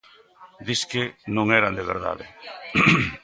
[0.67, 1.03] Disque
[1.35, 2.25] non eran "de verdade".